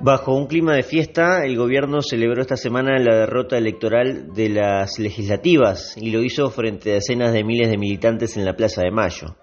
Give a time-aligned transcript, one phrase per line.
[0.00, 5.00] Bajo un clima de fiesta, el gobierno celebró esta semana la derrota electoral de las
[5.00, 8.92] legislativas y lo hizo frente a decenas de miles de militantes en la Plaza de
[8.92, 9.34] Mayo.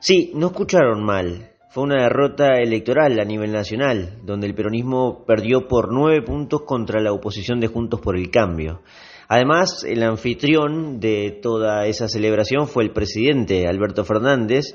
[0.00, 1.50] Sí, no escucharon mal.
[1.68, 7.02] Fue una derrota electoral a nivel nacional, donde el peronismo perdió por nueve puntos contra
[7.02, 8.80] la oposición de Juntos por el Cambio.
[9.28, 14.74] Además, el anfitrión de toda esa celebración fue el presidente Alberto Fernández,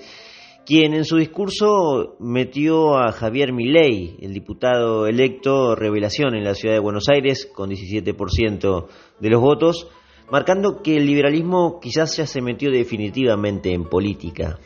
[0.66, 6.76] quien en su discurso metió a Javier Milei, el diputado electo revelación en la ciudad
[6.76, 8.88] de Buenos Aires, con 17%
[9.20, 9.88] de los votos,
[10.32, 14.60] marcando que el liberalismo quizás ya se metió definitivamente en política.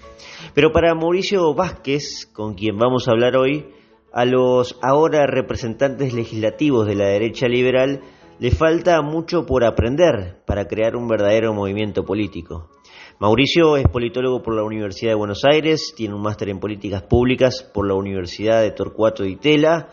[0.53, 3.65] Pero para Mauricio Vázquez, con quien vamos a hablar hoy,
[4.11, 8.01] a los ahora representantes legislativos de la derecha liberal
[8.39, 12.69] le falta mucho por aprender para crear un verdadero movimiento político.
[13.19, 17.69] Mauricio es politólogo por la Universidad de Buenos Aires, tiene un máster en políticas públicas
[17.73, 19.89] por la Universidad de Torcuato de Itela,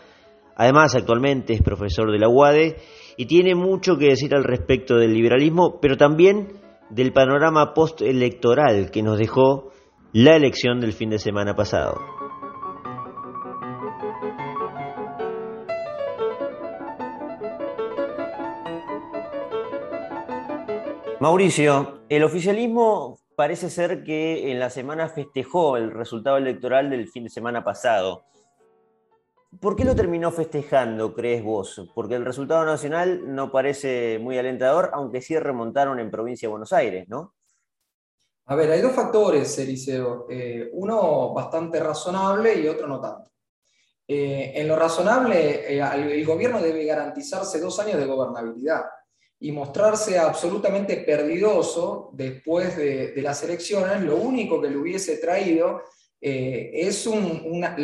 [0.55, 2.77] además actualmente es profesor de la UADE
[3.17, 9.03] y tiene mucho que decir al respecto del liberalismo, pero también del panorama postelectoral que
[9.03, 9.71] nos dejó
[10.13, 12.20] la elección del fin de semana pasado.
[21.21, 27.25] Mauricio, el oficialismo parece ser que en la semana festejó el resultado electoral del fin
[27.25, 28.23] de semana pasado.
[29.59, 31.87] ¿Por qué lo terminó festejando, crees vos?
[31.93, 36.73] Porque el resultado nacional no parece muy alentador, aunque sí remontaron en provincia de Buenos
[36.73, 37.35] Aires, ¿no?
[38.47, 40.25] A ver, hay dos factores, Eliseo.
[40.27, 43.29] Eh, uno bastante razonable y otro no tanto.
[44.07, 48.81] Eh, en lo razonable, eh, el gobierno debe garantizarse dos años de gobernabilidad
[49.43, 55.81] y mostrarse absolutamente perdidoso después de, las elecciones, lo único que le hubiese traído
[56.21, 57.75] eh, es una,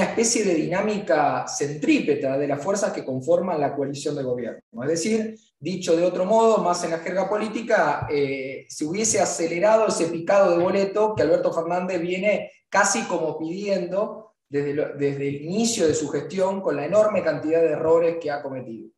[0.00, 4.60] especie de dinámica centrípeta de las fuerzas que conforman la coalición de gobierno.
[4.84, 9.88] Es decir, dicho de otro modo, más en la jerga política, eh, se hubiese acelerado
[9.88, 15.94] ese picado de boleto que Alberto Fernández viene casi como pidiendo desde el inicio de
[15.94, 18.88] su gestión con la enorme cantidad de errores que ha cometido.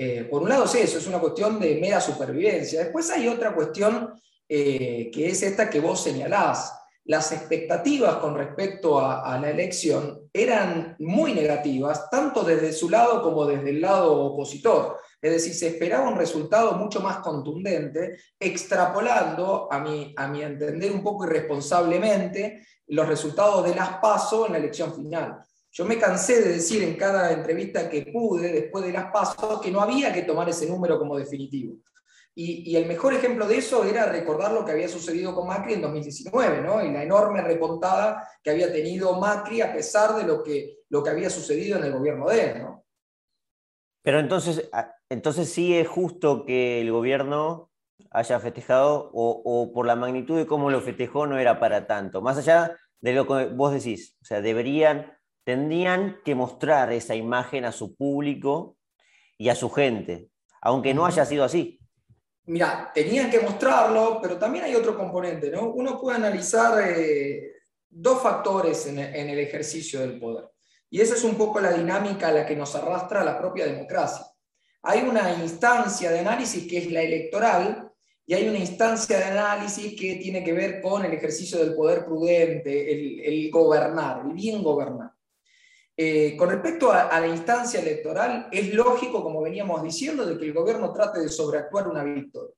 [0.00, 2.84] Eh, por un lado es eso, es una cuestión de mera supervivencia.
[2.84, 4.14] Después hay otra cuestión
[4.48, 6.72] eh, que es esta que vos señalás.
[7.04, 13.44] Las expectativas con respecto a, la elección eran muy negativas, tanto desde su lado como
[13.44, 14.98] desde el lado opositor.
[15.20, 20.92] Es decir, se esperaba un resultado mucho más contundente, extrapolando, a mi, a mi entender
[20.92, 25.44] un poco irresponsablemente, los resultados de las PASO en la elección final.
[25.78, 29.70] Yo me cansé de decir en cada entrevista que pude después de las pasos que
[29.70, 31.76] no había que tomar ese número como definitivo.
[32.34, 35.82] Y, el mejor ejemplo de eso era recordar lo que había sucedido con Macri en
[35.82, 36.84] 2019, ¿no?
[36.84, 41.10] y la enorme repontada que había tenido Macri a pesar de lo que, lo que
[41.10, 42.62] había sucedido en el gobierno de él.
[42.62, 42.84] ¿no?
[44.02, 47.70] Pero entonces, ah, entonces sí es justo que el gobierno
[48.10, 52.20] haya festejado o, o por la magnitud de cómo lo festejó no era para tanto,
[52.20, 55.17] más allá de lo que vos decís, o sea, deberían
[55.48, 58.76] tendrían que mostrar esa imagen a su público
[59.38, 60.28] y a su gente,
[60.60, 61.80] aunque no haya sido así.
[62.44, 65.70] Mira, tenían que mostrarlo, pero también hay otro componente, ¿no?
[65.70, 67.52] Uno puede analizar eh,
[67.88, 70.50] dos factores en, en, el ejercicio del poder.
[70.90, 74.26] Y esa es un poco la dinámica a la que nos arrastra la propia democracia.
[74.82, 77.90] Hay una instancia de análisis que es la electoral,
[78.26, 82.04] y hay una instancia de análisis que tiene que ver con el ejercicio del poder
[82.04, 85.12] prudente, el, el gobernar, el bien gobernar.
[86.00, 90.52] Eh, con respecto a, la instancia electoral, es lógico, como veníamos diciendo, de que el
[90.52, 92.54] gobierno trate de sobreactuar una victoria.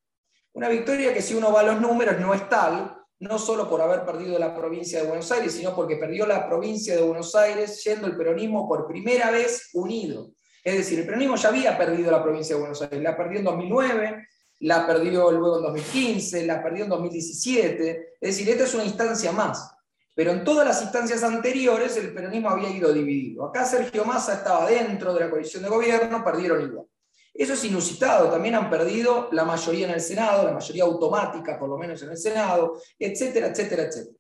[0.53, 3.81] Una victoria que si uno va a los números no es tal, no solo por
[3.81, 7.83] haber perdido la provincia de Buenos Aires, sino porque perdió la provincia de Buenos Aires
[7.83, 10.33] yendo el peronismo por primera vez unido.
[10.63, 13.45] Es decir, el peronismo ya había perdido la provincia de Buenos Aires, la perdió en
[13.47, 18.85] 2009, la perdió luego en 2015, la perdió en 2017, es decir, esta es una
[18.85, 19.80] instancia más.
[20.21, 23.47] Pero en todas las instancias anteriores el peronismo había ido dividido.
[23.47, 26.85] Acá Sergio Massa estaba dentro de la coalición de gobierno, perdieron igual.
[27.33, 31.71] Eso es inusitado, también han perdido la mayoría en el Senado, la mayoría automática por
[31.71, 34.15] lo menos en el Senado, etcétera, etcétera, etcétera.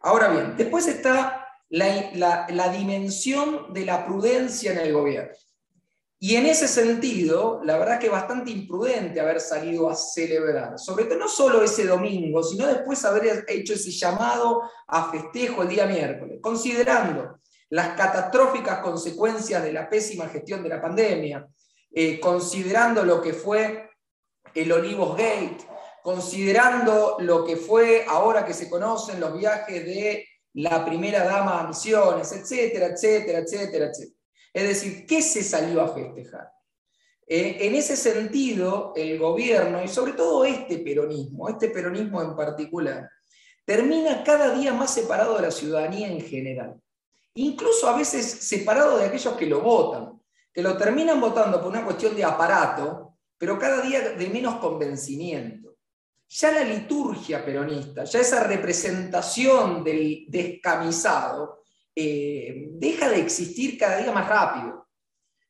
[0.00, 5.32] Ahora bien, después está la, la dimensión de la prudencia en el gobierno.
[6.18, 11.18] Y en ese sentido, la verdad que bastante imprudente haber salido a celebrar, sobre todo
[11.18, 16.38] no solo ese domingo, sino después haber hecho ese llamado a festejo el día miércoles,
[16.40, 21.46] considerando las catastróficas consecuencias de la pésima gestión de la pandemia,
[21.92, 23.90] eh, considerando lo que fue
[24.54, 25.58] el Olivos Gate,
[26.02, 31.66] considerando lo que fue ahora que se conocen los viajes de la primera dama a
[31.66, 34.15] misiones, etcétera, etcétera, etcétera, etcétera.
[34.56, 36.50] Es decir, ¿qué se salió a festejar?
[37.26, 43.10] Eh, en ese sentido, el gobierno, y sobre todo este peronismo, este peronismo en particular,
[43.66, 46.80] termina cada día más separado de la ciudadanía en general.
[47.34, 50.18] Incluso a veces separado de aquellos que lo votan,
[50.50, 55.76] que lo terminan votando por una cuestión de aparato, pero cada día de menos convencimiento.
[56.30, 61.65] Ya la liturgia peronista, ya esa representación del descamisado,
[61.98, 64.86] eh, deja de existir cada día más rápido.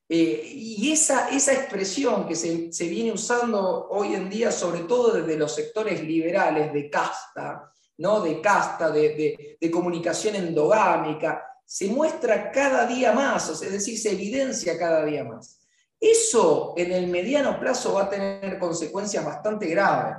[0.09, 5.37] Eh, y esa, esa expresión que se, viene usando hoy en día, sobre todo desde
[5.37, 8.21] los sectores liberales de casta, ¿no?
[8.21, 15.05] de casta, de, comunicación endogámica, se muestra cada día más, es decir, se evidencia cada
[15.05, 15.67] día más.
[15.99, 20.19] Eso en el mediano plazo va a tener consecuencias bastante graves.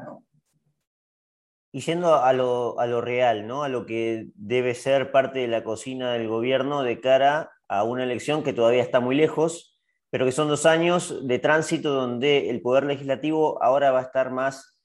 [1.78, 3.62] Y yendo a lo, a lo real, ¿no?
[3.62, 8.04] a lo que debe ser parte de la cocina del gobierno de cara a una
[8.04, 9.78] elección que todavía está muy lejos,
[10.10, 14.32] pero que son dos años de tránsito donde el poder legislativo ahora va a estar
[14.32, 14.80] más,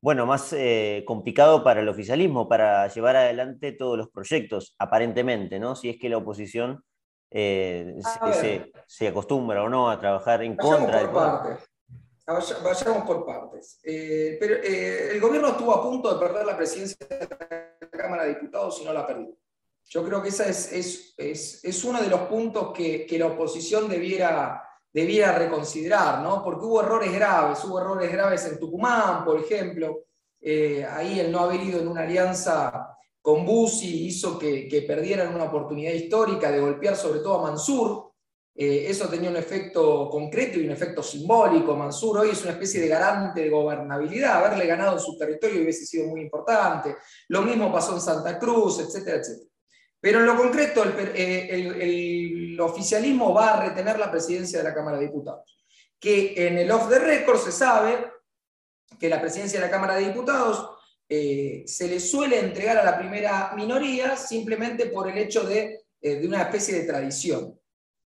[0.00, 5.74] bueno, más eh, complicado para el oficialismo, para llevar adelante todos los proyectos, aparentemente, ¿no?
[5.74, 6.84] Si es que la oposición
[7.32, 7.96] eh,
[8.86, 11.58] se, acostumbra o no a trabajar en contra del poder.
[12.28, 13.80] Vayamos por partes.
[13.82, 18.34] Eh, pero el gobierno estuvo a punto de perder la presidencia de la Cámara de
[18.34, 19.34] Diputados y no la perdió.
[19.86, 23.88] Yo creo que ese es, es, es, uno de los puntos que, que, la oposición
[23.88, 26.44] debiera, debiera reconsiderar, ¿no?
[26.44, 30.04] porque hubo errores graves, hubo errores graves en Tucumán, por ejemplo,
[30.40, 35.34] eh, ahí el no haber ido en una alianza con Bussi hizo que, que, perdieran
[35.34, 38.07] una oportunidad histórica de golpear sobre todo a Mansur.
[38.60, 41.76] Eh, eso tenía un efecto concreto y un efecto simbólico.
[41.76, 44.44] Mansur hoy es una especie de garante de gobernabilidad.
[44.44, 46.96] Haberle ganado en su territorio hubiese sido muy importante.
[47.28, 49.48] Lo mismo pasó en Santa Cruz, etcétera, etcétera.
[50.00, 54.98] Pero en lo concreto, eh, el, oficialismo va a retener la presidencia de la Cámara
[54.98, 55.64] de Diputados.
[56.00, 58.10] Que en el off the record se sabe
[58.98, 60.68] que la presidencia de la Cámara de Diputados
[61.08, 66.26] eh, se le suele entregar a la primera minoría simplemente por el hecho de, de
[66.26, 67.56] una especie de tradición.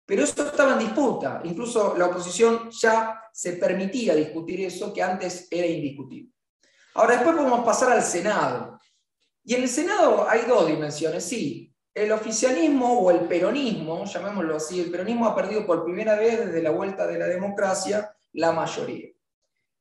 [0.09, 1.43] Pero eso estaba en disputa.
[1.45, 6.33] Incluso la oposición ya se permitía discutir eso que antes era indiscutible.
[6.95, 8.81] Ahora después podemos pasar al Senado.
[9.45, 11.69] Y en el Senado hay dos dimensiones, sí
[12.03, 16.63] el oficialismo o el peronismo, llamémoslo así, el peronismo ha perdido por primera vez desde
[16.63, 19.09] la vuelta de la democracia la mayoría.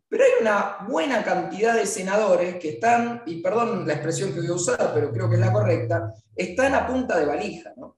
[0.09, 4.47] Pero hay una buena cantidad de senadores que están, y perdón la expresión que voy
[4.47, 7.73] a usar, pero creo que es la correcta, están a punta de valija.
[7.75, 7.96] ¿no?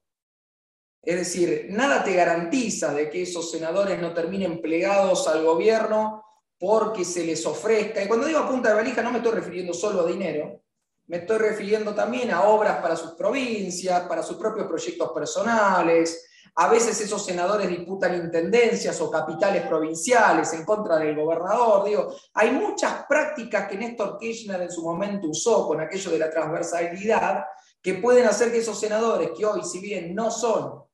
[1.02, 6.24] Es decir, nada te garantiza de que esos senadores no terminen plegados al gobierno
[6.58, 8.02] porque se les ofrezca.
[8.02, 10.60] Y cuando digo punta de valija no me estoy refiriendo solo a dinero,
[11.06, 16.26] me estoy refiriendo también a obras para sus provincias, para sus propios proyectos personales.
[16.56, 21.84] A veces esos senadores disputan intendencias o capitales provinciales en contra del gobernador.
[21.84, 26.30] Digo, hay muchas prácticas que Néstor Kirchner en su momento usó con aquello de la
[26.30, 27.44] transversalidad
[27.80, 30.89] que pueden hacer que esos senadores, que hoy, si bien no son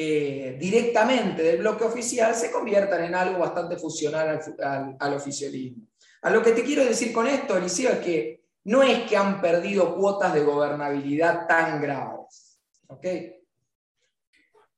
[0.00, 5.88] eh, directamente del bloque oficial, se conviertan en algo bastante funcional al, al oficialismo.
[6.22, 9.40] A lo que te quiero decir con esto, Eliseo, es que no es que han
[9.40, 12.60] perdido cuotas de gobernabilidad tan graves.
[12.86, 13.06] ¿Ok?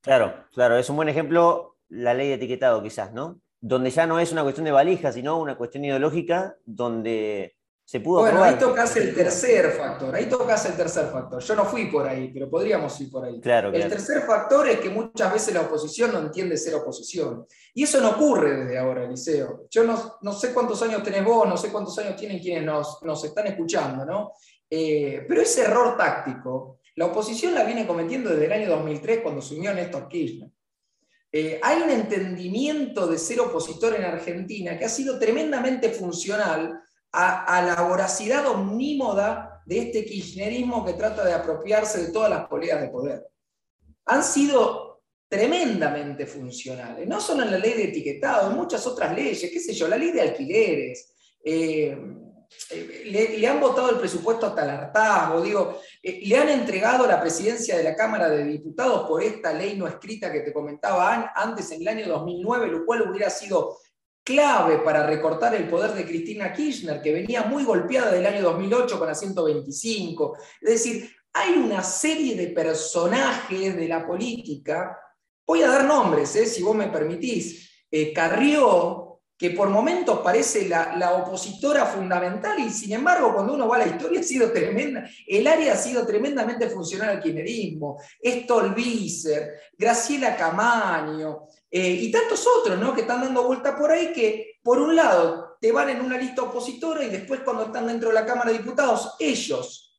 [0.00, 3.42] Claro, claro, es un buen ejemplo la ley de etiquetado quizás, ¿no?
[3.60, 7.58] Donde ya no es una cuestión de valija, sino una cuestión ideológica donde
[7.98, 11.42] bueno, ahí tocas el tercer factor, ahí tocas el tercer factor.
[11.42, 13.40] Yo no fui por ahí, pero podríamos ir por ahí.
[13.40, 17.46] Claro, el tercer factor es que muchas veces la oposición no entiende ser oposición.
[17.74, 19.66] Y eso no ocurre desde ahora, Eliseo.
[19.68, 23.48] Yo no, sé cuántos años tenés vos, no sé cuántos años tienen quienes nos, están
[23.48, 24.32] escuchando, ¿no?
[24.68, 29.42] Eh, pero ese error táctico, la oposición la viene cometiendo desde el año 2003 cuando
[29.42, 30.48] se unió Néstor Kirchner.
[31.32, 36.80] Eh, hay un entendimiento de ser opositor en Argentina que ha sido tremendamente funcional
[37.12, 42.80] a, la voracidad omnímoda de este kirchnerismo que trata de apropiarse de todas las poleas
[42.80, 43.26] de poder.
[44.06, 49.50] Han sido tremendamente funcionales, no solo en la ley de etiquetado, en muchas otras leyes,
[49.50, 51.14] qué sé yo, la ley de alquileres.
[51.44, 51.96] Eh,
[52.70, 57.20] eh, le, han votado el presupuesto hasta el hartazgo, digo, eh, le han entregado la
[57.20, 61.70] presidencia de la Cámara de Diputados por esta ley no escrita que te comentaba antes
[61.70, 63.78] en el año 2009, lo cual hubiera sido
[64.24, 68.98] clave para recortar el poder de Cristina Kirchner, que venía muy golpeada del año 2008
[68.98, 70.36] con la 125.
[70.60, 74.96] Es decir, hay una serie de personajes de la política,
[75.46, 78.99] voy a dar nombres, eh, si vos me permitís, eh, Carrió,
[79.40, 83.86] que por momentos parece la, opositora fundamental y sin embargo cuando uno va a la
[83.86, 91.46] historia ha sido tremenda, el área ha sido tremendamente funcional al kirchnerismo, Stolbizer, Graciela Camaño
[91.70, 92.92] eh, y tantos otros ¿no?
[92.92, 96.42] que están dando vuelta por ahí que por un lado te van en una lista
[96.42, 99.98] opositora y después cuando están dentro de la Cámara de Diputados ellos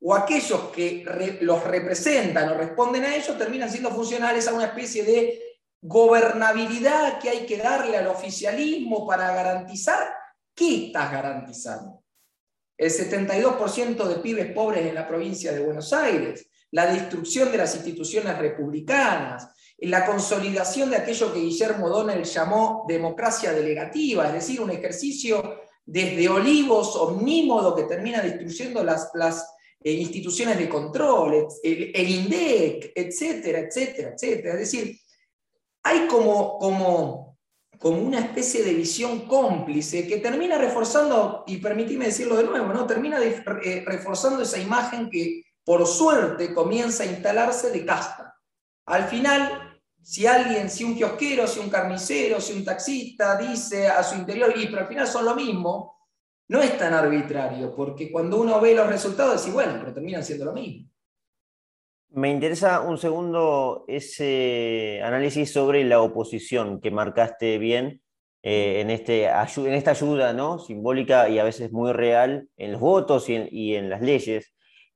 [0.00, 1.04] o aquellos que
[1.42, 5.49] los representan o responden a ellos terminan siendo funcionales a una especie de
[5.82, 10.12] gobernabilidad que hay que darle al oficialismo para garantizar,
[10.54, 12.02] ¿qué estás garantizando?
[12.76, 17.74] El 72% de pibes pobres en la provincia de Buenos Aires, la destrucción de las
[17.74, 24.70] instituciones republicanas, la consolidación de aquello que Guillermo Donel llamó democracia delegativa, es decir, un
[24.70, 32.08] ejercicio desde olivos omnímodo que termina destruyendo las, las eh, instituciones de control, el, el
[32.08, 34.54] INDEC, etcétera, etcétera, etcétera.
[34.54, 35.00] Es decir,
[35.82, 37.38] hay como, como,
[37.78, 42.86] como una especie de visión cómplice que termina reforzando, y permíteme decirlo de nuevo, ¿no?
[42.86, 48.34] termina eh, reforzando esa imagen que por suerte comienza a instalarse de casta.
[48.86, 54.02] Al final, si alguien, si un kiosquero, si un carnicero, si un taxista dice a
[54.02, 56.00] su interior, y pero al final son lo mismo,
[56.48, 60.46] no es tan arbitrario, porque cuando uno ve los resultados, dice, bueno, pero terminan siendo
[60.46, 60.90] lo mismo.
[62.12, 68.02] Me interesa un segundo ese análisis sobre la oposición que marcaste bien
[68.42, 70.58] eh, en, este, en esta ayuda ¿no?
[70.58, 74.52] simbólica y a veces muy real en los votos y en, las leyes.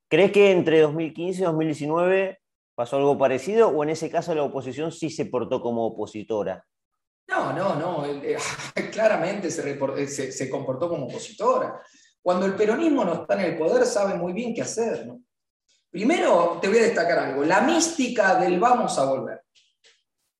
[0.09, 2.41] ¿Crees que entre 2015 y 2019
[2.75, 6.67] pasó algo parecido o en ese caso la oposición sí se portó como opositora?
[7.29, 8.05] No, no, no.
[8.93, 11.81] claramente se, se, se, comportó como opositora.
[12.21, 15.07] Cuando el peronismo no está en el poder, sabe muy bien qué hacer.
[15.07, 15.21] ¿no?
[15.95, 19.45] Primero te voy a destacar algo, la mística del vamos a volver.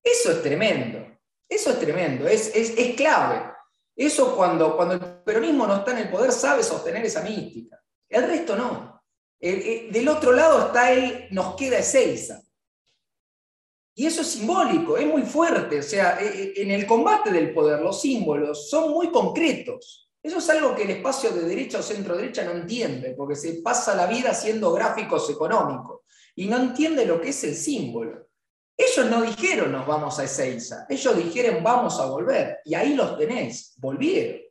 [0.03, 0.99] Eso es tremendo,
[1.47, 2.51] eso es tremendo, es,
[2.97, 3.53] clave.
[3.95, 7.81] Eso cuando, cuando el peronismo no está en el poder sabe sostener esa mística.
[8.09, 9.01] El resto no.
[9.39, 12.41] del otro lado está él, nos queda Ezeiza.
[13.95, 15.79] Y eso es simbólico, es muy fuerte.
[15.79, 20.11] O sea, e, e, en el combate del poder los símbolos son muy concretos.
[20.25, 23.93] Eso es algo que el espacio de derecha o centro-derecha no entiende, porque se pasa
[23.93, 26.01] la vida haciendo gráficos económicos
[26.33, 28.27] y no entiende lo que es el símbolo.
[28.75, 33.19] Ellos no dijeron nos vamos a Ezeiza, ellos dijeron vamos a volver, y ahí los
[33.19, 34.41] tenés, volvieron.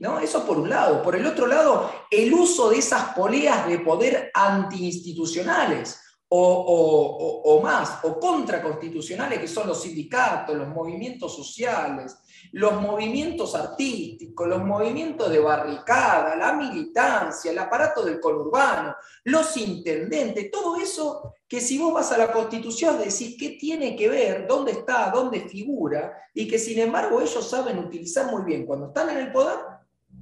[0.00, 0.20] ¿No?
[0.20, 1.02] Eso por un lado.
[1.02, 8.00] Por el otro lado, el uso de esas poleas de poder antiinstitucionales o, o, más,
[8.02, 12.16] o contraconstitucionales, que son los sindicatos, los movimientos sociales,
[12.52, 20.50] los movimientos artísticos, los movimientos de barricada, la militancia, el aparato del conurbano, los intendentes,
[20.50, 24.72] todo eso que si vos vas a la constitución decís qué tiene que ver, dónde
[24.72, 29.18] está, dónde figura, y que sin embargo ellos saben utilizar muy bien cuando están en
[29.18, 29.58] el poder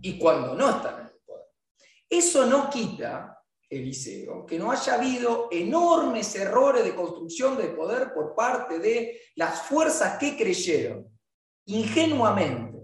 [0.03, 1.47] y cuando no están en el poder.
[2.11, 8.35] Eso no quita, Eliseo, que no haya habido enormes errores de construcción de poder por
[8.35, 11.09] parte de las fuerzas que creyeron
[11.67, 12.75] ingenuamente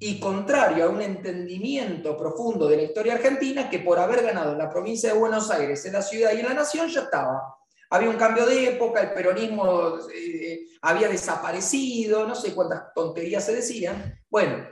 [0.00, 4.58] y contrario a un entendimiento profundo de la historia argentina, que por haber ganado en
[4.58, 7.56] la provincia de Buenos Aires, en la ciudad y en la nación, ya estaba.
[7.90, 13.56] Había un cambio de época, el peronismo eh, había desaparecido, no sé cuántas tonterías se
[13.56, 14.20] decían.
[14.28, 14.68] Bueno,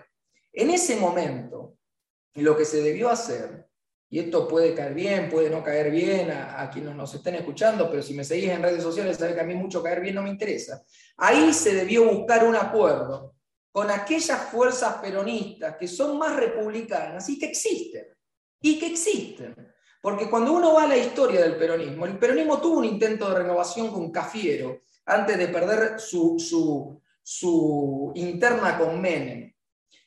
[0.52, 1.76] en ese momento,
[2.34, 3.65] lo que se debió hacer,
[4.08, 8.02] y esto puede caer bien, puede no caer bien a, quienes nos estén escuchando, pero
[8.02, 10.30] si me seguís en redes sociales, sabés que a mí mucho caer bien no me
[10.30, 10.82] interesa.
[11.16, 13.34] Ahí se debió buscar un acuerdo
[13.72, 18.06] con aquellas fuerzas peronistas que son más republicanas y que existen.
[18.60, 19.54] Y que existen.
[20.00, 23.40] Porque cuando uno va a la historia del peronismo, el peronismo tuvo un intento de
[23.40, 26.36] renovación con Cafiero antes de perder su,
[27.22, 29.52] su, interna con Menem.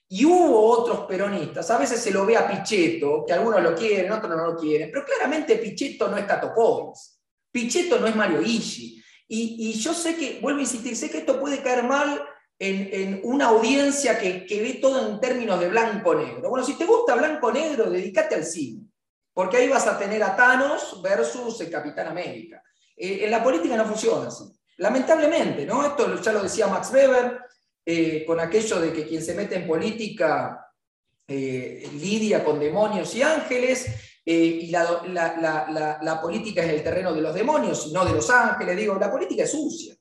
[0.10, 4.12] Y hubo otros peronistas, a veces se lo ve a Pichetto, que algunos lo quieren,
[4.12, 8.42] otros no lo quieren, pero claramente Pichetto no es Tato Collins, Pichetto no es Mario
[8.42, 9.04] Ishi.
[9.28, 12.20] Y, y yo sé que, vuelvo a insistir, sé que esto puede caer mal
[12.60, 16.50] en, una audiencia que, ve todo en términos de blanco-negro.
[16.50, 18.84] Bueno, si te gusta blanco-negro, dedícate al cine,
[19.34, 22.62] porque ahí vas a tener a Thanos versus el Capitán América.
[22.96, 24.44] Eh, en la política no funciona así.
[24.78, 25.86] Lamentablemente, ¿no?
[25.86, 27.40] Esto ya lo decía Max Weber,
[27.92, 30.66] eh, con aquello de que quien se mete en política
[31.28, 33.88] eh, lidia con demonios y ángeles,
[34.26, 38.78] y la, la política es el terreno de los demonios, no de los ángeles.
[38.78, 39.96] Digo, la política es sucia.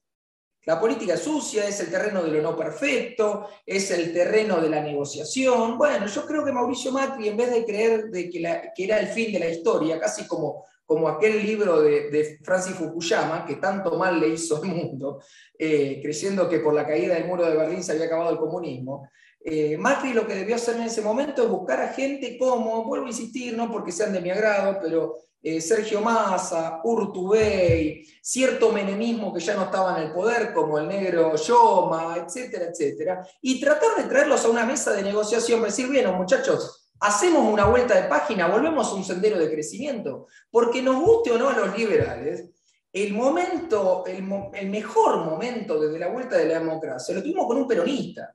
[0.69, 4.83] La política sucia es el terreno de lo no perfecto, es el terreno de la
[4.83, 5.79] negociación.
[5.79, 9.33] Bueno, yo creo que Mauricio Macri, en vez de creer de que, era el fin
[9.33, 14.29] de la historia, casi como, como aquel libro de, Francis Fukuyama, que tanto mal le
[14.31, 15.21] hizo al mundo,
[15.59, 19.07] eh, creyendo que por la caída del muro de Berlín se había acabado el comunismo,
[19.41, 23.07] Eh, Macri lo que debió hacer en ese momento es buscar a gente como, vuelvo
[23.07, 29.33] a insistir, no porque sean de mi agrado, pero eh, Sergio Massa, Urtubey, cierto menemismo
[29.33, 33.97] que ya no estaba en el poder, como el negro Yoma, etcétera, etcétera, y tratar
[33.97, 38.49] de traerlos a una mesa de negociación, decir, bien, machachos, hacemos una vuelta de página,
[38.49, 42.51] volvemos a un sendero de crecimiento, porque nos guste o no a los liberales,
[42.93, 47.69] el momento, el, mejor momento desde la vuelta de la democracia lo tuvimos con un
[47.69, 48.35] peronista.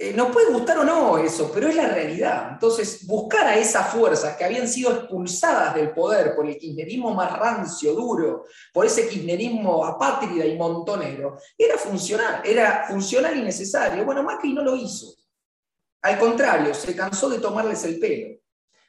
[0.00, 2.50] Eh, nos puede gustar o no eso, pero es la realidad.
[2.52, 7.36] Entonces, buscar a esas fuerzas que habían sido expulsadas del poder por el kirchnerismo más
[7.36, 14.04] rancio, duro, por ese kirchnerismo apátrida y montonero, era funcional, era funcional y necesario.
[14.04, 15.17] Bueno, Macri no lo hizo.
[16.02, 18.38] Al contrario, se cansó de tomarles el pelo.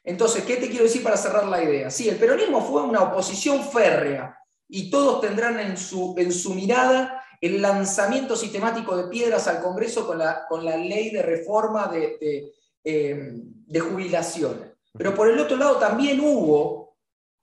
[0.02, 1.90] Entonces, ¿qué te quiero decir para cerrar la idea?
[1.90, 4.38] Sí, el peronismo fue una oposición férrea
[4.68, 10.06] y todos tendrán en su, en su mirada el lanzamiento sistemático de piedras al Congreso
[10.06, 12.52] con la, con la ley de reforma de, de,
[12.84, 14.72] eh, jubilación.
[14.92, 16.96] Pero por el otro lado también hubo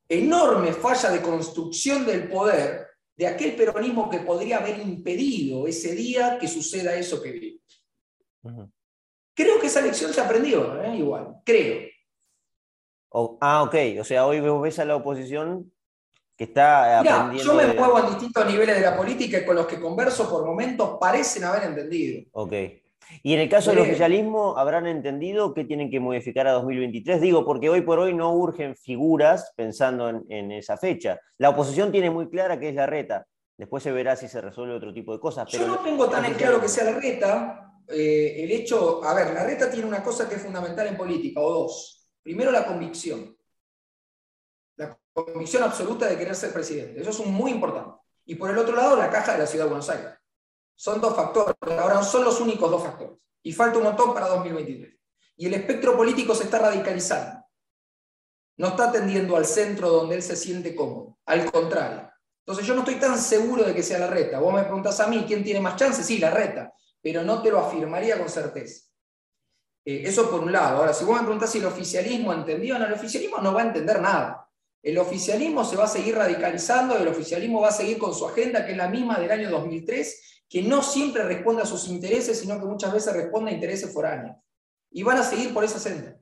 [0.07, 6.37] enorme falla de construcción del poder de aquel peronismo que podría haber impedido ese día
[6.39, 8.76] que suceda eso que vimos.
[9.37, 10.95] Creo que esa lección se aprendió, ¿eh?
[10.97, 11.87] igual, creo.
[13.39, 15.71] ah, ok, o sea, hoy ves a la oposición
[16.35, 19.79] que está Yo me muevo a distintos niveles de la política y con los que
[19.79, 22.23] converso por momentos parecen haber entendido.
[22.31, 22.53] Ok.
[23.21, 27.21] Y en el caso del oficialismo, ¿habrán entendido qué tienen que modificar a 2023?
[27.21, 31.19] Digo, porque hoy por hoy no urgen figuras pensando en, esa fecha.
[31.37, 33.27] La oposición tiene muy clara que es la reta.
[33.55, 35.47] Después se verá si se resuelve otro tipo de cosas.
[35.51, 37.66] Yo no tengo tan en claro que sea la reta.
[37.89, 41.39] Eh, el hecho, a ver, la reta tiene una cosa que es fundamental en política,
[41.39, 42.09] o dos.
[42.21, 43.37] Primero, la convicción
[45.25, 47.01] convicción absoluta de querer ser presidente.
[47.01, 47.99] Eso es muy importante.
[48.25, 50.11] Y por el otro lado, la caja de la ciudad de Buenos Aires.
[50.75, 51.55] Son dos factores.
[51.79, 53.17] Ahora son los únicos dos factores.
[53.41, 54.93] Y falta un montón para 2023.
[55.37, 57.43] Y el espectro político se está radicalizando.
[58.57, 61.17] No está tendiendo al centro donde él se siente cómodo.
[61.25, 62.11] Al contrario.
[62.39, 64.39] Entonces yo no estoy tan seguro de que sea la reta.
[64.39, 66.05] Vos me preguntás a mí quién tiene más chances.
[66.05, 66.73] Sí, la reta.
[67.01, 68.87] Pero no te lo afirmaría con certeza.
[69.85, 70.79] Eh, eso por un lado.
[70.79, 73.67] Ahora, si vos me preguntás si el oficialismo entendió, no, el oficialismo no va a
[73.67, 74.49] entender nada.
[74.83, 78.65] El oficialismo se va a seguir radicalizando, el oficialismo va a seguir con su agenda,
[78.65, 82.59] que es la misma del año 2003, que no siempre responde a sus intereses, sino
[82.59, 84.37] que muchas veces responde a intereses foráneos.
[84.91, 86.17] Y van a seguir por esa senda.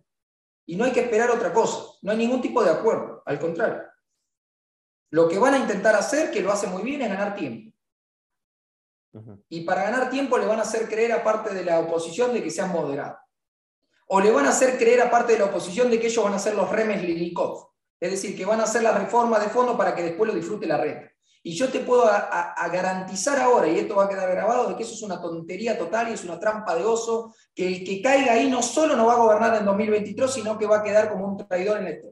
[0.65, 3.83] Y no hay que esperar otra cosa, no hay ningún tipo de acuerdo, al contrario.
[5.11, 7.74] Lo que van a intentar hacer, que lo hace muy bien, es ganar tiempo.
[9.49, 12.43] Y para ganar tiempo le van a hacer creer a parte de la oposición de
[12.43, 13.17] que sean moderados.
[14.07, 16.33] O le van a hacer creer a parte de la oposición de que ellos van
[16.33, 17.69] a ser los remes Lilikov.
[17.99, 20.67] Es decir, que van a hacer la reforma de fondo para que después lo disfrute
[20.67, 20.97] la red.
[21.41, 22.05] Y yo te puedo
[22.71, 26.09] garantizar ahora, y esto va a quedar grabado, de que eso es una tontería total
[26.09, 29.13] y es una trampa de oso, que el que caiga ahí no solo no va
[29.13, 32.07] a gobernar en 2023, sino que va a quedar como un traidor en esto.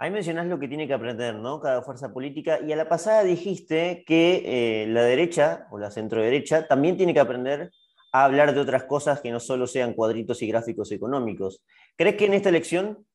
[0.00, 1.60] Ahí mencionás lo que tiene que aprender, ¿no?
[1.60, 2.60] Cada fuerza política.
[2.64, 4.42] Y a la pasada dijiste que
[4.82, 7.72] eh, la derecha o la centroderecha también tiene que aprender
[8.12, 11.62] a hablar de otras cosas que no solo sean cuadritos y gráficos económicos.
[11.96, 13.06] ¿Crees que en esta elección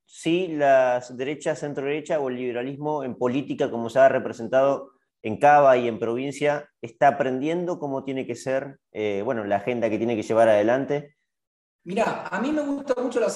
[1.10, 4.92] derechas, centro derecha o el liberalismo en política, como se ha representado
[5.22, 9.90] en Cava y en provincia, está aprendiendo cómo tiene que ser, eh, bueno, la agenda
[9.90, 11.16] que tiene que llevar adelante?
[11.86, 13.30] Mira, a mí me gusta mucho la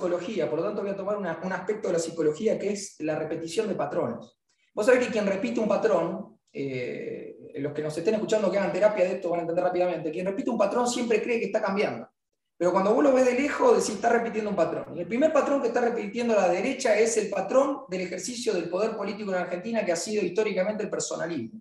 [0.00, 3.68] por lo tanto voy a tomar un aspecto de la psicología que es la repetición
[3.68, 4.36] de patrones.
[4.74, 8.72] Vos sabés que quien repite un patrón, eh, los que nos estén escuchando que hagan
[8.72, 11.60] terapia de esto van a entender rápidamente, quien repite un patrón siempre cree que está
[11.60, 12.08] cambiando.
[12.56, 14.94] Pero cuando vos lo ves de lejos, decís, está repitiendo un patrón.
[14.94, 18.68] Y el primer patrón que está repitiendo la derecha es el patrón del ejercicio del
[18.68, 21.58] poder político en Argentina, que ha sido históricamente el personalismo.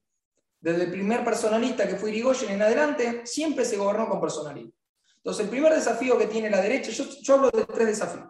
[0.59, 4.73] Desde el primer personalista que fue Irigoyen en adelante, siempre se gobernó con personalismo.
[5.23, 8.25] Entonces, el primer desafío que tiene la derecha, yo, hablo de tres desafíos.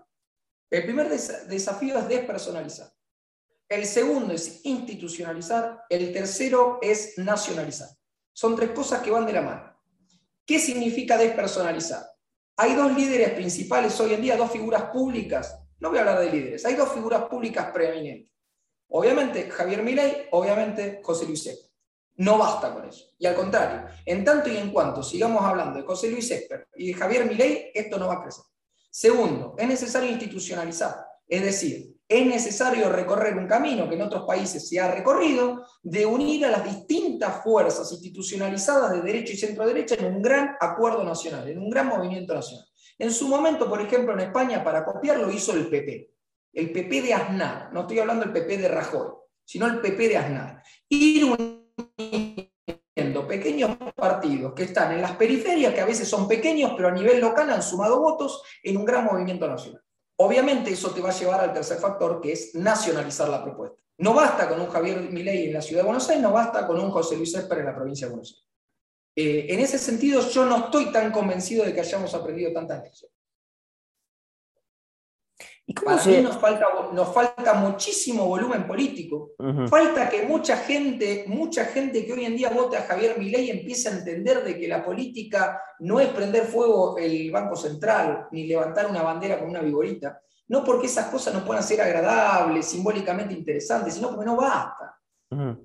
[0.69, 2.91] El primer desafío es despersonalizar.
[3.67, 5.83] El segundo es institucionalizar.
[5.89, 7.89] El tercero es nacionalizar.
[8.33, 9.79] Son tres cosas que van de la mano.
[10.45, 12.03] ¿Qué significa despersonalizar?
[12.57, 15.59] Hay dos líderes principales hoy en día, dos figuras públicas.
[15.79, 18.31] No voy a hablar de líderes, hay dos figuras públicas preeminentes.
[18.89, 21.68] Obviamente Javier Milei, obviamente José Luis Esper.
[22.19, 23.05] No basta con eso.
[23.17, 26.87] Y al contrario, en tanto y en cuanto sigamos hablando de José Luis Esper y
[26.87, 28.43] de Javier Milei, esto no va a crecer.
[28.91, 30.95] Segundo, es necesario institucionalizar.
[31.25, 36.05] Es decir, es necesario recorrer un camino que en otros países se ha recorrido, de
[36.05, 41.05] unir a las distintas fuerzas institucionalizadas de derecha y centro derecha en un gran acuerdo
[41.05, 42.65] nacional, en un gran movimiento nacional.
[42.97, 46.11] En su momento, por ejemplo, en España, para copiarlo hizo el PP,
[46.51, 49.07] el PP de Aznar, no estoy hablando del PP de Rajoy,
[49.45, 50.63] sino el PP de Aznar.
[50.89, 51.23] Ir
[51.95, 52.49] pequeños
[53.29, 57.21] pequeños partidos que están en las periferias, que a veces son pequeños, pero a nivel
[57.21, 59.81] local han sumado votos en un gran movimiento nacional.
[60.17, 63.77] Obviamente eso te va a llevar al tercer factor, que es nacionalizar la propuesta.
[63.99, 66.79] No basta con un Javier Milei en la ciudad de Buenos Aires, no basta con
[66.79, 68.49] un José Luis Esper en la provincia de Buenos Aires.
[69.15, 73.18] Eh, en ese sentido, yo no estoy tan convencido de que hayamos aprendido tantas lecciones.
[75.69, 79.33] ¿Y cómo Para mí nos falta, nos falta muchísimo volumen político.
[79.69, 83.87] Falta que mucha gente, mucha gente que hoy en día vote a Javier Milei empiece
[83.87, 88.87] a entender de que la política no es prender fuego el Banco Central, ni levantar
[88.87, 90.19] una bandera con una vigorita.
[90.47, 94.97] No porque esas cosas no puedan ser agradables, simbólicamente interesantes, sino porque no basta.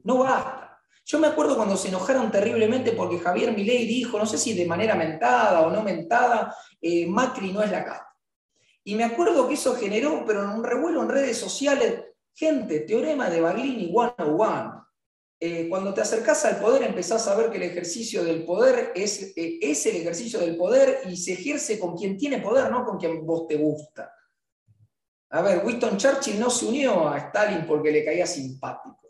[0.04, 0.78] No basta.
[1.06, 4.66] Yo me acuerdo cuando se enojaron terriblemente porque Javier Milei dijo, no sé si de
[4.66, 8.03] manera mentada o no mentada, eh, Macri no es la casta.
[8.84, 13.30] Y me acuerdo que eso generó, pero en un revuelo en redes sociales, gente, teorema
[13.30, 14.84] de Baglini 101.
[15.40, 19.36] Eh, cuando te acercás al poder empezás a ver que el ejercicio del poder es,
[19.36, 22.98] eh, es el ejercicio del poder y se ejerce con quien tiene poder, no con
[22.98, 24.12] quien vos te gusta.
[25.30, 29.00] A ver, Winston Churchill no se unió a Stalin porque le caía simpático.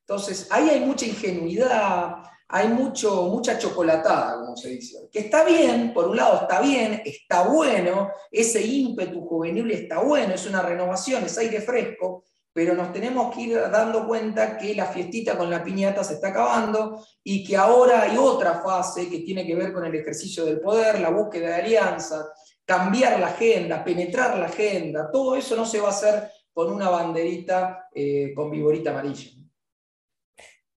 [0.00, 2.22] Entonces, ahí hay mucha ingenuidad,
[2.54, 5.08] hay mucho, mucha chocolatada, como se dice.
[5.10, 10.34] Que está bien, por un lado está bien, está bueno, ese ímpetu juvenil está bueno,
[10.34, 14.84] es una renovación, es aire fresco, pero nos tenemos que ir dando cuenta que la
[14.84, 19.46] fiestita con la piñata se está acabando y que ahora hay otra fase que tiene
[19.46, 22.26] que ver con el ejercicio del poder, la búsqueda de alianzas,
[22.66, 26.90] cambiar la agenda, penetrar la agenda, todo eso no se va a hacer con una
[26.90, 29.41] banderita eh, con viborita amarilla.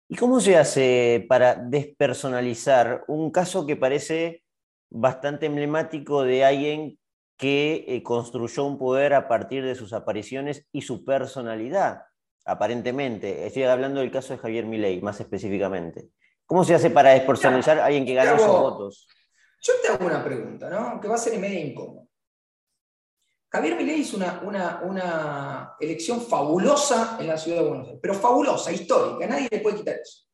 [0.09, 4.43] ¿Y cómo se hace para despersonalizar un caso que parece
[4.91, 6.99] bastante emblemático de alguien
[7.37, 12.03] que eh, construyó un poder a partir de sus apariciones y su personalidad,
[12.45, 13.47] aparentemente?
[13.47, 16.11] Estoy hablando del caso de Javier Milei, más específicamente.
[16.47, 19.09] ¿Cómo se hace para despersonalizar a alguien que ganó sus votos?
[19.61, 21.01] Yo te hago una pregunta, ¿no?
[21.01, 22.07] Que va a ser medio incómodo.
[23.55, 28.73] Javier Milei hizo una, una, elección fabulosa en la ciudad de Buenos Aires, pero fabulosa,
[28.73, 30.25] histórica, nadie le puede quitar eso.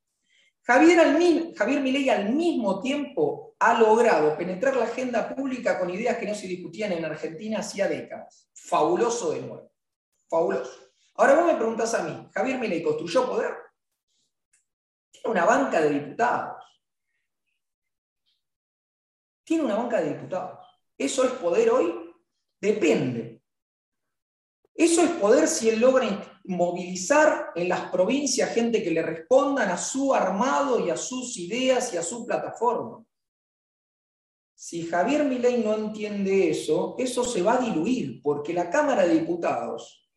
[0.62, 6.16] Javier, al, Javier Milei al mismo tiempo ha logrado penetrar la agenda pública con ideas
[6.16, 8.48] que no se discutían en Argentina hacía décadas.
[8.54, 9.70] Fabuloso de nuevo.
[10.26, 10.72] Fabuloso.
[11.16, 13.54] Ahora vos me preguntás a mí, ¿Javier Milei construyó poder?
[15.10, 16.64] Tiene una banca de diputados.
[19.44, 20.66] Tiene una banca de diputados.
[20.96, 21.99] ¿Eso es poder hoy?
[22.60, 23.40] Depende.
[24.74, 29.76] Eso es poder si él logra movilizar en las provincias gente que le respondan a
[29.76, 33.04] su armado y a sus ideas y a su plataforma.
[34.54, 39.20] Si Javier Milei no entiende eso, eso se va a diluir, porque la Cámara de
[39.20, 40.10] Diputados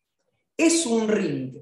[0.56, 1.56] es un ring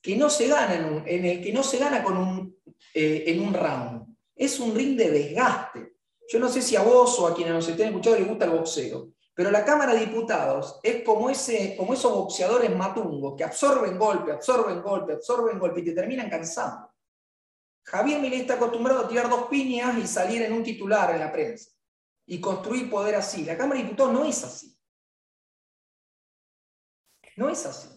[0.00, 2.56] que no se gana en, el que no se gana con un,
[2.92, 4.16] eh, en un round.
[4.36, 5.94] Es un ring de desgaste.
[6.28, 8.50] Yo no sé si a vos o a quienes nos estén escuchando les gusta el
[8.50, 13.98] boxeo, pero la Cámara de Diputados es como, ese, como esos boxeadores matungos que absorben
[13.98, 16.92] golpe, absorben golpe, absorben golpe y te terminan cansando.
[17.82, 21.32] Javier Milei está acostumbrado a tirar dos piñas y salir en un titular en la
[21.32, 21.70] prensa
[22.26, 23.44] y construir poder así.
[23.44, 24.78] La Cámara de Diputados no es así.
[27.36, 27.88] No es así.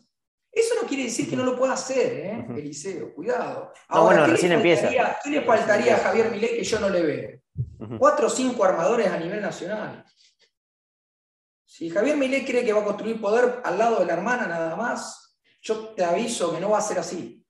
[0.51, 2.47] Eso no quiere decir que no lo pueda hacer, ¿eh?
[2.57, 3.71] Eliseo, cuidado.
[3.89, 4.89] Ahora, bueno, recién empieza.
[5.23, 7.97] ¿Qué le faltaría a Javier Milei que yo no le veo?
[7.99, 10.03] Cuatro o cinco armadores a nivel nacional.
[11.77, 14.75] Si Javier Milei cree que va a construir poder al lado de la hermana nada
[14.75, 17.45] más, yo te aviso que no va a ser así.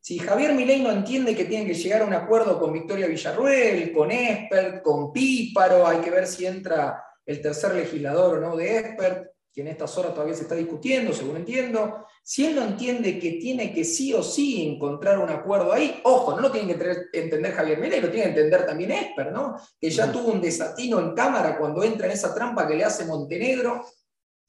[0.00, 3.92] Si Javier Milei no entiende que tiene que llegar a un acuerdo con Victoria Villarruel,
[3.92, 8.78] con Expert, con Píparo, hay que ver si entra el tercer legislador o no de
[8.78, 13.18] Expert, que en estas horas todavía se está discutiendo, según entiendo, si él no entiende
[13.18, 17.18] que tiene que sí o sí encontrar un acuerdo ahí, ojo, no lo tiene que
[17.18, 19.56] entender Javier Milei, lo tiene que entender también Esper, ¿no?
[19.80, 23.04] Que ya tuvo un desatino en cámara cuando entra en esa trampa que le hace
[23.04, 23.84] Montenegro,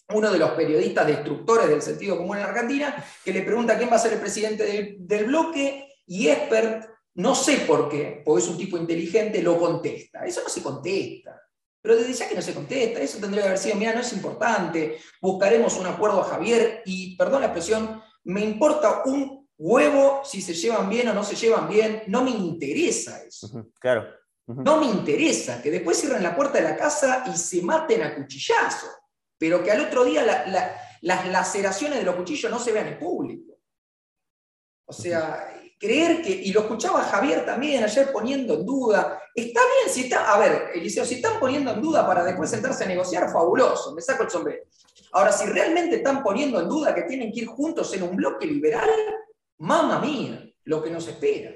[0.09, 3.95] uno de los periodistas destructores del sentido común en Argentina, que le pregunta quién va
[3.95, 8.49] a ser el presidente del, del bloque, y Esper, no sé por qué, porque es
[8.49, 10.25] un tipo inteligente, lo contesta.
[10.25, 11.41] Eso no se contesta.
[11.81, 14.13] Pero desde ya que no se contesta, eso tendría que haber sido, mira, no es
[14.13, 20.41] importante, buscaremos un acuerdo a Javier y, perdón la expresión, me importa un huevo si
[20.41, 23.67] se llevan bien o no se llevan bien, no me interesa eso.
[23.79, 24.07] Claro.
[24.47, 28.15] No me interesa que después cierren la puerta de la casa y se maten a
[28.15, 28.87] cuchillazo,
[29.37, 30.23] pero que al otro día
[31.01, 33.59] las laceraciones de los cuchillos no se vean en público.
[34.85, 39.93] O sea, creer que, y lo escuchaba Javier también ayer poniendo en duda, está bien
[39.93, 43.31] si está, a ver, Eliseo, si están poniendo en duda para después sentarse a negociar,
[43.31, 44.63] fabuloso, me saco el sombrero.
[45.13, 48.45] Ahora, si realmente están poniendo en duda que tienen que ir juntos en un bloque
[48.45, 48.89] liberal,
[49.57, 51.51] mamá mía, lo que nos espera.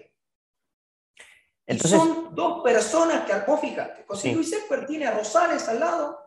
[1.67, 6.17] Entonces, son dos personas que, vos fíjate, José Luis Esper tiene a Rosales al lado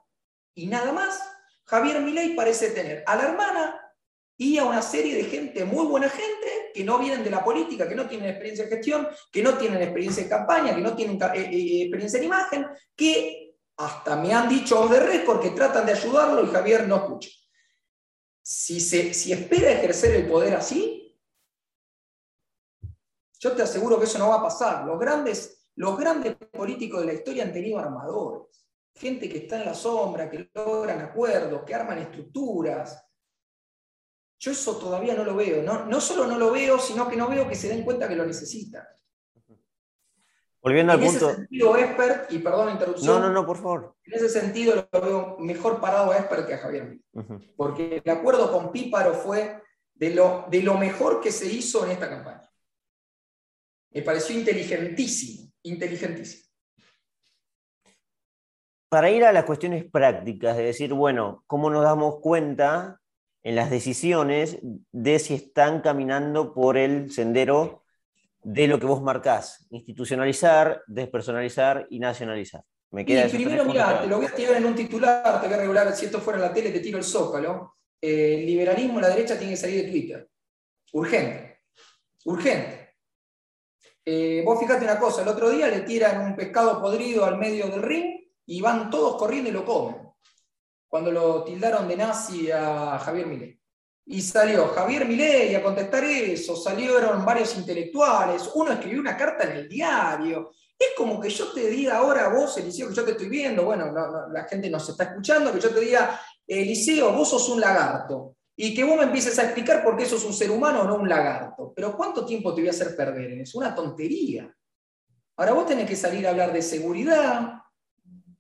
[0.55, 1.21] y nada más.
[1.65, 3.93] Javier Milei parece tener a la hermana
[4.39, 7.89] y a una serie de gente, muy buena gente, que no vienen de la política,
[7.89, 11.21] que no tienen experiencia en gestión, que no tienen experiencia en campaña, que no tienen
[11.21, 15.95] eh, eh, experiencia en imagen, que hasta me han dicho de récord que tratan de
[15.95, 17.31] ayudarlo y Javier no escucha.
[18.41, 21.21] Si, se, si espera ejercer el poder así,
[23.41, 24.85] yo te aseguro que eso no va a pasar.
[24.85, 28.65] Los grandes, los grandes políticos de la historia han tenido armadores,
[28.95, 33.05] gente que está en la sombra, que logran acuerdos, que arman estructuras,
[34.39, 35.63] yo eso todavía no lo veo.
[35.63, 38.17] No, no solo no lo veo, sino que no veo que se den cuenta que
[38.17, 38.85] lo necesitan.
[40.61, 41.31] Volviendo al punto.
[41.31, 43.21] En ese sentido, Esper, y perdón la interrupción.
[43.21, 43.97] No, no, no, por favor.
[44.05, 46.99] En ese sentido lo veo mejor parado a Esper que a Javier
[47.57, 49.63] Porque el acuerdo con Píparo fue
[49.95, 52.49] de lo, de lo mejor que se hizo en esta campaña.
[53.91, 56.45] Me pareció inteligentísimo, inteligentísimo.
[58.89, 63.01] Para ir a las cuestiones prácticas, de decir, bueno, ¿cómo nos damos cuenta
[63.49, 64.59] en las decisiones
[64.93, 67.83] de si están caminando por el sendero
[68.43, 72.63] de lo que vos marcás, institucionalizar, despersonalizar y nacionalizar.
[72.91, 75.57] Me queda y primero, mira, te lo voy a tirar en un titular, te voy
[75.57, 77.77] a regular, si esto fuera la tele, te tiro el zócalo.
[78.03, 80.29] el liberalismo, la derecha tiene que salir de Twitter.
[80.93, 81.63] Urgente.
[82.27, 82.97] Urgente.
[84.05, 87.69] Eh, vos fíjate una cosa, el otro día le tiran un pescado podrido al medio
[87.69, 90.08] del ring y van todos corriendo y lo comen
[90.89, 93.61] cuando lo tildaron de nazi a Javier Milei.
[94.07, 99.59] Y salió Javier Milei a contestar eso, salieron varios intelectuales, uno escribió una carta en
[99.59, 100.51] el diario.
[100.79, 103.65] Es como que yo te diga ahora a vos, Eliseo, que yo te estoy viendo,
[103.65, 103.93] bueno,
[104.33, 108.37] la gente nos está escuchando, que yo te diga, Eliseo, vos sos un lagarto.
[108.57, 110.97] Y que vos me empieces a explicar por qué sos un ser humano o no
[110.97, 111.73] un lagarto.
[111.77, 113.33] Pero ¿cuánto tiempo te voy a hacer perder?
[113.41, 114.53] Es una tontería.
[115.37, 117.53] Ahora vos tenés que salir a hablar de seguridad,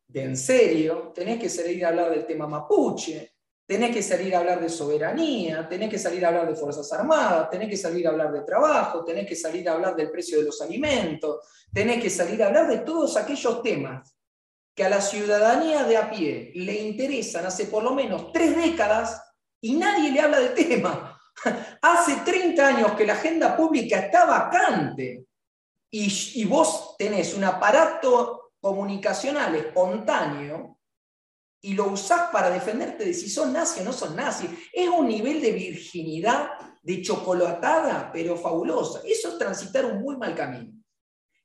[0.09, 3.35] de en serio, tenés que salir a hablar del tema mapuche,
[3.66, 7.51] tenés que salir a hablar de soberanía, tenés que salir a hablar de Fuerzas Armadas,
[7.51, 10.47] tenés que salir a hablar de trabajo, tenés que salir a hablar del precio de
[10.47, 14.16] los alimentos, tenés que salir a hablar de todos aquellos temas
[14.75, 19.23] que a la ciudadanía de a pie le interesan hace por lo menos tres décadas
[19.61, 21.21] y nadie le habla del tema.
[21.83, 25.27] Hace 30 años que la agenda pública está vacante
[25.90, 30.79] y, y vos tenés un aparato comunicacional espontáneo
[31.61, 34.49] y lo usás para defenderte de si son nazi o no son nazi.
[34.73, 36.51] Es un nivel de virginidad,
[36.83, 39.01] de chocolatada, pero fabulosa.
[39.05, 40.73] Eso es transitar un muy mal camino.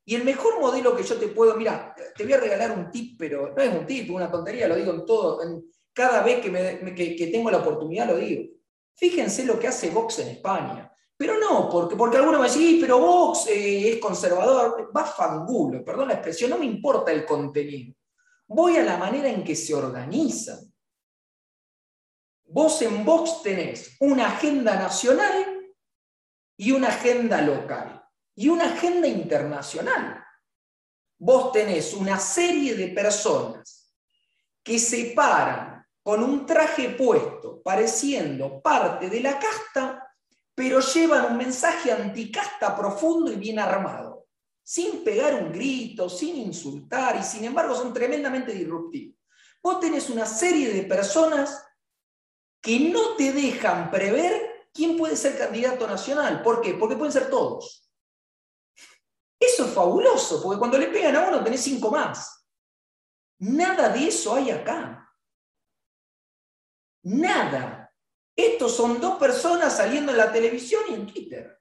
[0.05, 3.17] Y el mejor modelo que yo te puedo, mira, te voy a regalar un tip,
[3.17, 6.49] pero no es un tip, una tontería, lo digo en todo, en, cada vez que,
[6.49, 8.51] me, que, tengo la oportunidad lo digo.
[8.95, 10.92] Fíjense lo que hace Vox en España.
[11.17, 16.07] Pero no, porque, porque alguno me dice, pero Vox eh, es conservador, va fangulo, perdón
[16.09, 17.95] la expresión, no me importa el contenido.
[18.47, 20.59] Voy a la manera en que se organizan.
[22.45, 25.73] Vos en Vox tenés una agenda nacional
[26.57, 28.03] y una agenda local
[28.35, 30.23] y una agenda internacional.
[31.17, 33.95] Vos tenés una serie de personas
[34.61, 40.12] que se paran con un traje puesto, pareciendo parte de la casta,
[40.55, 44.27] pero llevan un mensaje anticasta profundo y bien armado,
[44.61, 49.17] sin pegar un grito, sin insultar, y sin embargo son tremendamente disruptivos.
[49.61, 51.65] Vos tenés una serie de personas
[52.61, 56.41] que no te dejan prever quién puede ser candidato nacional.
[56.41, 56.73] ¿Por qué?
[56.73, 57.89] Porque pueden ser todos.
[59.39, 62.47] Eso es fabuloso, porque cuando le pegan a uno tenés cinco más.
[63.39, 65.13] Nada de eso hay acá.
[67.03, 67.72] Nada.
[68.35, 71.59] Estos son dos personas saliendo en la televisión y en Twitter.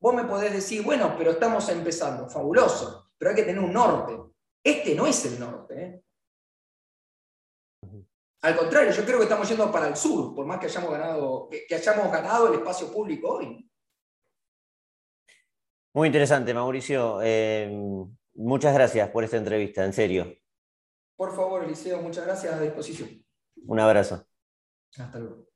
[0.00, 4.16] Vos me podés decir, bueno, pero estamos empezando, fabuloso, pero hay que tener un norte.
[4.62, 5.82] Este no es el norte.
[5.82, 6.02] ¿eh?
[8.42, 11.48] Al contrario, yo creo que estamos yendo para el sur, por más que hayamos ganado,
[11.48, 13.68] que, hayamos ganado el espacio público hoy.
[15.94, 17.20] Muy interesante, Mauricio.
[17.22, 17.68] Eh,
[18.34, 20.32] muchas gracias por esta entrevista, en serio.
[21.16, 23.24] Por favor, Eliseo, muchas gracias a disposición.
[23.66, 24.24] Un abrazo.
[24.96, 25.48] Hasta luego.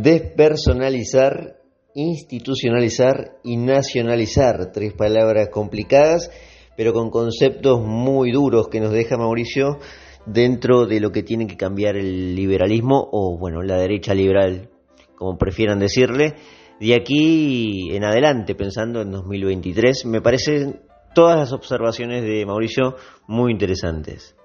[0.00, 1.56] Despersonalizar,
[1.92, 4.70] institucionalizar y nacionalizar.
[4.72, 6.30] Tres palabras complicadas,
[6.76, 9.78] pero con conceptos muy duros que nos deja Mauricio
[10.24, 14.68] dentro de lo que tiene que cambiar el liberalismo o, bueno, la derecha liberal,
[15.16, 16.36] como prefieran decirle.
[16.78, 20.80] De aquí en adelante, pensando en 2023, me parecen
[21.12, 22.94] todas las observaciones de Mauricio
[23.26, 24.37] muy interesantes.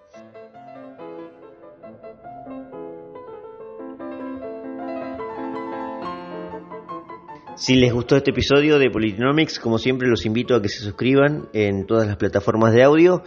[7.63, 11.47] Si les gustó este episodio de Politinomics, como siempre los invito a que se suscriban
[11.53, 13.23] en todas las plataformas de audio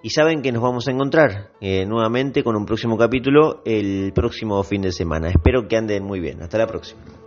[0.00, 4.62] y saben que nos vamos a encontrar eh, nuevamente con un próximo capítulo el próximo
[4.62, 5.30] fin de semana.
[5.30, 6.40] Espero que anden muy bien.
[6.40, 7.19] Hasta la próxima.